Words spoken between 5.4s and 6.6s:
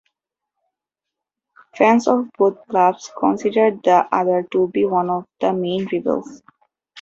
main rivals.